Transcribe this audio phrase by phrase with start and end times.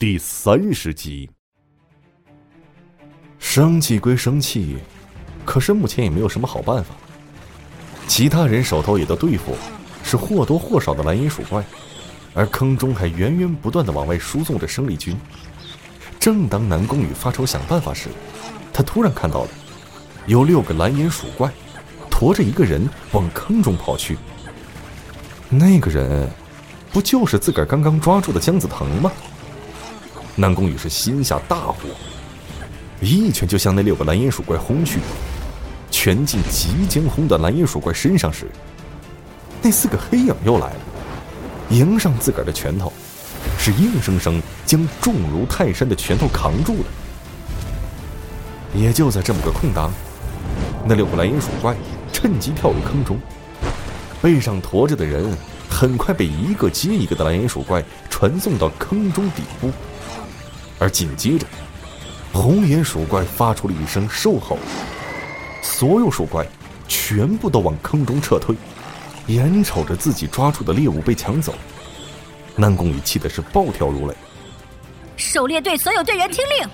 [0.00, 1.28] 第三十集。
[3.38, 4.78] 生气归生气，
[5.44, 6.94] 可是目前也没有什么好办法。
[8.08, 9.54] 其他人手头也都对付
[10.02, 11.62] 是或多或少的蓝银鼠怪，
[12.32, 15.14] 而坑中还源源不断的往外输送着生力军。
[16.18, 18.08] 正当南宫羽发愁想办法时，
[18.72, 19.50] 他突然看到了
[20.24, 21.52] 有六个蓝银鼠怪
[22.08, 24.16] 驮着一个人往坑中跑去。
[25.50, 26.26] 那个人，
[26.90, 29.12] 不就是自个儿刚刚抓住的姜子腾吗？
[30.40, 31.76] 南宫羽是心下大火，
[33.02, 34.98] 一拳就向那六个蓝银鼠怪轰去。
[35.90, 38.46] 拳劲即将轰到蓝银鼠怪身上时，
[39.60, 40.80] 那四个黑影又来了，
[41.68, 42.90] 迎上自个儿的拳头。
[43.58, 46.86] 是硬生生将重如泰山的拳头扛住了。
[48.74, 49.92] 也就在这么个空当，
[50.86, 51.76] 那六个蓝银鼠怪
[52.14, 53.20] 趁机跳入坑中，
[54.22, 55.36] 背上驮着的人
[55.68, 59.70] 很快被一个接一个的蓝银鼠怪传送到坑中底部，
[60.80, 61.46] 而紧接着，
[62.32, 64.58] 红眼鼠怪发出了一声兽吼，
[65.62, 66.44] 所有鼠怪
[66.88, 68.56] 全部都往坑中撤退，
[69.26, 71.54] 眼瞅着自己抓住的猎物被抢走。
[72.56, 74.14] 南宫羽气的是暴跳如雷。
[75.16, 76.68] 狩猎队所有队员听令，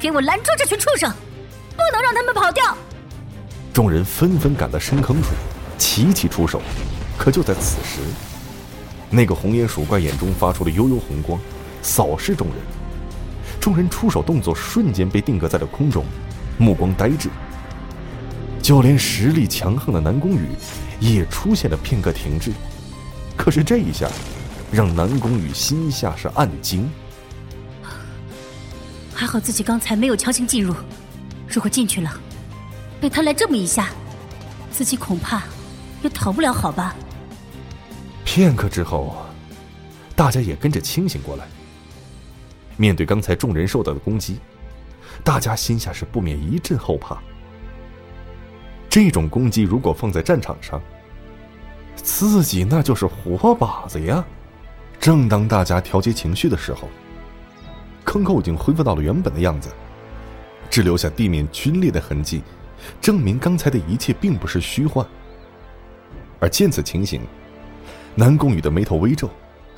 [0.00, 1.08] 给我拦住这群畜生，
[1.70, 2.76] 不能让他们跑掉！
[3.72, 5.28] 众人纷纷赶到深坑处，
[5.78, 6.60] 齐齐出手。
[7.16, 8.00] 可就在此时，
[9.08, 11.38] 那个红眼鼠怪眼中发出了幽幽红光，
[11.80, 12.56] 扫视众人。
[13.66, 16.04] 众人出手动作瞬间被定格在了空中，
[16.56, 17.28] 目光呆滞。
[18.62, 20.50] 就连实力强横的南宫羽，
[21.00, 22.52] 也出现了片刻停滞。
[23.36, 24.08] 可是这一下。
[24.72, 26.90] 让南宫羽心下是暗惊，
[29.14, 30.74] 还好自己刚才没有强行进入，
[31.48, 32.12] 如果进去了，
[33.00, 33.90] 被他来这么一下，
[34.72, 35.44] 自己恐怕
[36.02, 36.96] 也逃不了好吧。
[38.24, 39.16] 片刻之后，
[40.16, 41.46] 大家也跟着清醒过来。
[42.76, 44.38] 面对刚才众人受到的攻击，
[45.24, 47.16] 大家心下是不免一阵后怕。
[48.88, 50.80] 这种攻击如果放在战场上，
[51.96, 54.24] 自己那就是活靶子呀。
[54.98, 56.88] 正当大家调节情绪的时候，
[58.04, 59.70] 坑口已经恢复到了原本的样子，
[60.70, 62.42] 只留下地面龟裂的痕迹，
[63.00, 65.06] 证明刚才的一切并不是虚幻。
[66.40, 67.20] 而见此情形，
[68.14, 69.30] 南宫羽的眉头微皱，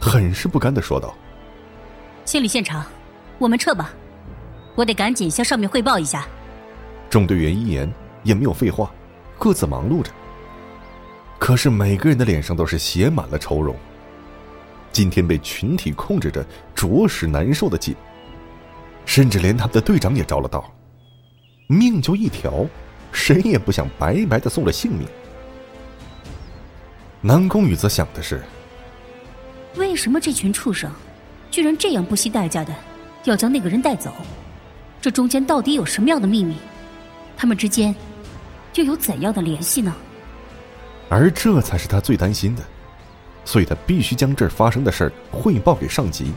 [0.00, 1.14] 很是不甘的说道
[2.30, 2.86] ：“清理现场，
[3.40, 3.90] 我们撤吧，
[4.76, 6.28] 我得赶紧向上面汇报一下。”
[7.10, 7.92] 众队员一言
[8.22, 8.88] 也没有废话，
[9.36, 10.12] 各自忙碌着。
[11.40, 13.74] 可是每个人的脸上都是写满了愁容。
[14.92, 17.96] 今天被群体控制着，着实难受的紧。
[19.04, 20.72] 甚至连他们的队长也着了道，
[21.66, 22.64] 命就一条，
[23.10, 25.04] 谁也不想白白的送了性命。
[27.20, 28.40] 南宫羽则想的是：
[29.74, 30.88] 为什么这群畜生，
[31.50, 32.74] 居然这样不惜代价的
[33.24, 34.12] 要将那个人带走？
[35.00, 36.56] 这中间到底有什么样的秘密？
[37.36, 37.94] 他们之间
[38.74, 39.94] 又有怎样的联系呢？
[41.08, 42.62] 而这才是他最担心的。
[43.42, 46.30] 所以他必须将这儿发生的事儿汇报给上级。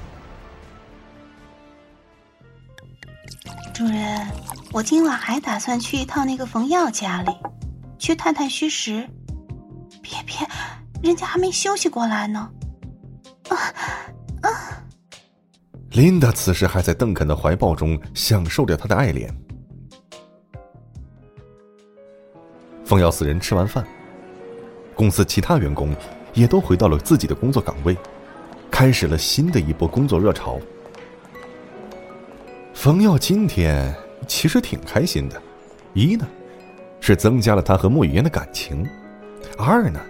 [3.74, 4.26] 主人，
[4.72, 7.32] 我今晚还打算去一趟那个冯耀家里，
[8.00, 9.08] 去探探虚实。
[10.02, 10.48] 别别，
[11.04, 12.50] 人家还没休息过来呢。
[13.50, 13.93] 啊啊！
[15.94, 19.34] 琳达此时还在邓肯的怀抱中享受着他的爱恋。
[22.84, 23.86] 冯耀四人吃完饭，
[24.96, 25.96] 公司其他员工。
[26.34, 27.96] 也都回到了自己的工作岗位，
[28.72, 30.60] 开始了新的一波工作热潮。
[32.74, 33.96] 冯耀今天
[34.28, 35.40] 其实挺开心的，
[35.94, 36.28] 一呢
[37.00, 38.84] 是增加了他和莫雨嫣的感情，
[39.60, 40.02] 二呢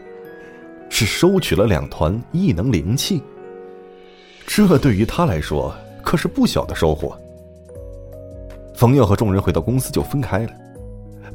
[0.90, 3.22] 是收取了两团异能灵气。
[4.46, 5.74] 这对于他来说
[6.04, 7.18] 可是不小的收获。
[8.76, 10.52] 冯耀和众人回到公司就分开了，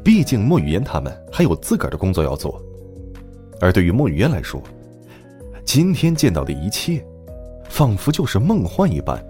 [0.05, 2.61] 毕竟莫雨嫣他们还有自个儿的工作要做，
[3.61, 4.63] 而对于莫雨嫣来说。
[5.65, 7.05] 今天见到的一切，
[7.69, 9.23] 仿佛就是梦幻一般，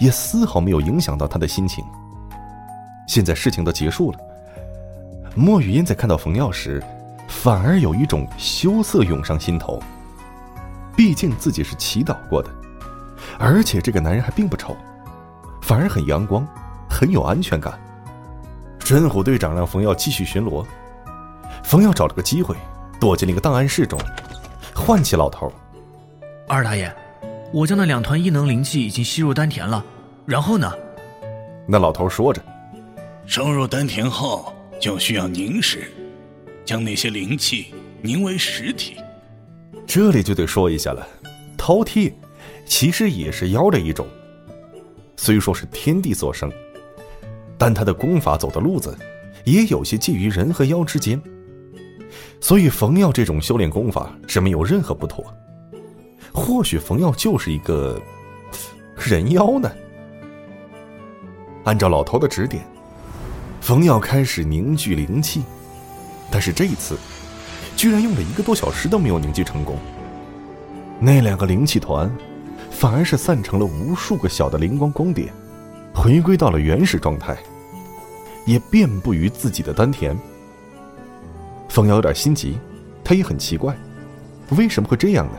[0.00, 1.84] 也丝毫没有影响到他的心情。
[3.06, 4.18] 现在事情都结束了，
[5.34, 6.82] 莫雨嫣在看到冯耀时，
[7.28, 9.78] 反而有一种羞涩涌上心头。
[10.96, 12.48] 毕竟自己是祈祷过的，
[13.38, 14.76] 而且这个男人还并不丑，
[15.62, 16.46] 反而很阳光，
[16.88, 17.78] 很有安全感。
[18.78, 20.64] 真虎队长让冯耀继续巡逻，
[21.62, 22.54] 冯耀找了个机会，
[23.00, 23.98] 躲进了一个档案室中，
[24.74, 25.50] 唤起老头。
[26.46, 26.94] 二大爷，
[27.52, 29.82] 我将那两团异能灵气已经吸入丹田了，
[30.26, 30.70] 然后呢？
[31.66, 32.42] 那老头说着，
[33.24, 35.90] 收入丹田后就需要凝实，
[36.64, 38.96] 将那些灵气凝为实体。
[39.86, 41.06] 这里就得说一下了，
[41.56, 42.12] 饕餮
[42.66, 44.06] 其实也是妖的一种。
[45.16, 46.50] 虽说是天地所生，
[47.56, 48.96] 但他的功法走的路子，
[49.44, 51.20] 也有些介于人和妖之间。
[52.40, 55.24] 所以冯耀这种修炼功法是没有任何不妥。
[56.32, 58.00] 或许冯耀就是一个
[58.96, 59.70] 人妖呢。
[61.64, 62.62] 按照老头的指点，
[63.60, 65.42] 冯耀开始凝聚灵气，
[66.30, 66.98] 但是这一次，
[67.76, 69.78] 居然用了一个多小时都没有凝聚成功。
[71.00, 72.14] 那两个灵气团，
[72.84, 75.32] 反而是散成了无数个小的灵光光点，
[75.94, 77.34] 回归到了原始状态，
[78.44, 80.14] 也遍布于自己的丹田。
[81.70, 82.58] 冯瑶有点心急，
[83.02, 83.74] 他也很奇怪，
[84.50, 85.38] 为什么会这样呢？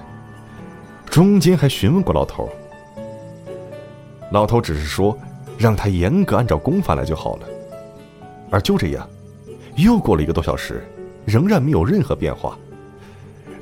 [1.05, 2.49] 中间还询问过老头，
[4.31, 5.15] 老头只是说
[5.55, 7.47] 让他严格按照功法来就好了。
[8.49, 9.07] 而就这样，
[9.75, 10.83] 又过了一个多小时，
[11.25, 12.57] 仍然没有任何变化，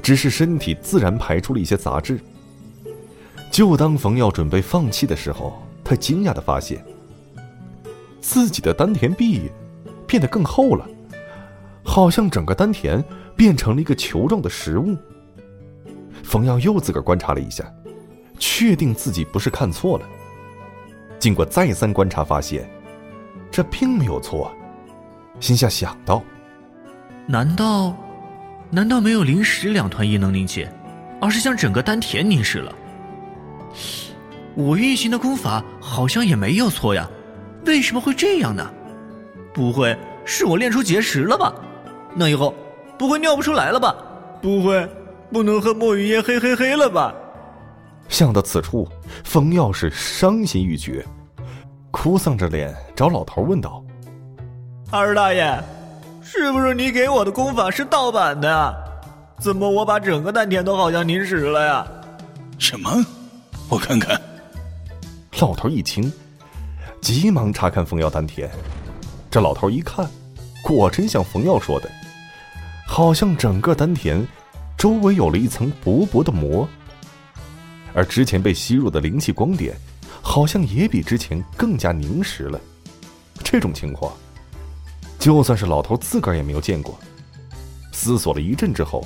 [0.01, 2.17] 只是身体自然排出了一些杂质。
[3.53, 6.83] 就当冯耀准备放弃的时候，他惊讶的发现，
[8.19, 9.51] 自己的丹田壁
[10.07, 10.89] 变得更厚了。
[11.83, 13.03] 好像整个丹田
[13.35, 14.97] 变成了一个球状的食物。
[16.23, 17.71] 冯耀又自个儿观察了一下，
[18.39, 20.09] 确定自己不是看错了。
[21.19, 22.67] 经过再三观察，发现
[23.51, 24.51] 这并没有错，
[25.39, 26.23] 心下想到：
[27.27, 27.95] 难道，
[28.71, 30.67] 难道没有临时两团异能灵气，
[31.21, 32.73] 而是将整个丹田凝实了？
[34.55, 37.09] 我运行的功法好像也没有错呀，
[37.65, 38.69] 为什么会这样呢？
[39.53, 41.53] 不会是我练出结石了吧？
[42.15, 42.53] 那以后
[42.97, 43.95] 不会尿不出来了吧？
[44.41, 44.87] 不会
[45.31, 47.13] 不能喝墨雨烟嘿嘿嘿了吧？
[48.09, 48.87] 想到此处，
[49.23, 51.03] 冯耀是伤心欲绝，
[51.89, 53.83] 哭丧着脸找老头问道
[54.91, 55.57] ：“二大爷，
[56.21, 58.73] 是不是你给我的功法是盗版的呀？
[59.39, 61.87] 怎么我把整个丹田都好像凝实了呀？”
[62.59, 63.03] 什么？
[63.73, 64.21] 我看看。
[65.39, 66.11] 老头一听，
[67.01, 68.47] 急忙查看冯耀丹田。
[69.31, 70.07] 这老头一看，
[70.63, 71.89] 果真像冯耀说的。
[72.85, 74.23] 好像整个丹田
[74.77, 76.69] 周围有了一层薄薄的膜，
[77.95, 79.75] 而之前被吸入的灵气光点，
[80.21, 82.61] 好像也比之前更加凝实了。
[83.43, 84.13] 这种情况，
[85.17, 86.95] 就算是老头自个儿也没有见过。
[87.91, 89.03] 思索了一阵之后，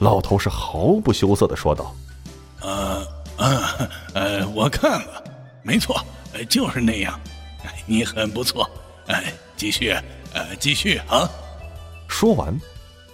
[0.00, 1.96] 老头是毫不羞涩的说道
[2.60, 3.02] ：“呃，
[3.38, 5.24] 呃，呃，我看了，
[5.62, 6.00] 没错，
[6.48, 7.18] 就是那样。
[7.86, 8.68] 你很不错，
[9.06, 9.90] 哎，继续，
[10.32, 11.28] 呃，继续啊。”
[12.08, 12.58] 说完。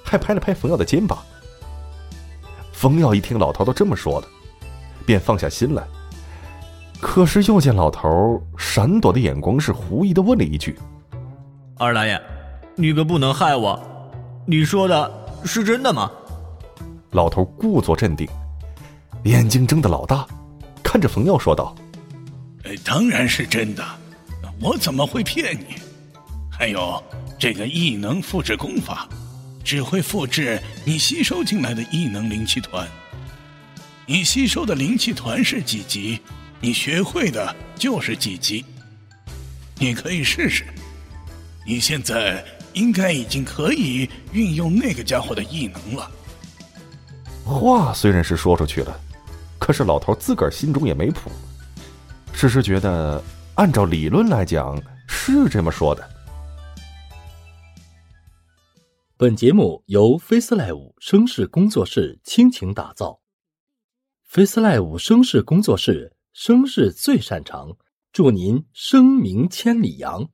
[0.05, 1.25] 还拍了拍冯耀的肩膀。
[2.71, 4.27] 冯耀一听老头都这么说了，
[5.07, 5.83] 便放下心来。
[7.01, 10.79] 可是又见老头闪躲的眼光是狐疑的问了一句
[11.79, 12.21] ：“二大爷，
[12.77, 13.81] 你可不能害我！
[14.45, 15.11] 你说的
[15.47, 16.11] 是真的吗？”
[17.13, 18.29] 老头故作镇定，
[19.25, 20.27] 眼睛睁得老大，
[20.83, 21.75] 看着冯耀说道
[22.85, 23.85] ：“当然是真的，
[24.61, 25.77] 我怎么会骗你？
[26.51, 27.03] 还有
[27.39, 29.09] 这个异能复制功法。”
[29.65, 32.85] 只会复制你吸收进来的异能灵气团。
[34.07, 36.19] 你吸收的灵气团是几级，
[36.61, 38.65] 你学会的就是几级。
[39.79, 40.65] 你可以试试。
[41.65, 46.11] 你现在应该已经可以运用那个家伙的异能了。
[47.45, 49.01] 话虽然是说出去了，
[49.63, 51.31] 可是老头自个儿心中也没谱。
[52.33, 53.23] 只是觉得，
[53.55, 54.77] 按照理论来讲
[55.07, 56.11] 是这么说的。
[59.17, 63.21] 本节目由 FaceLive 声势工作室倾情打造
[64.29, 67.77] ，FaceLive 声势工作室声势最擅长，
[68.13, 70.29] 祝您声名千里扬。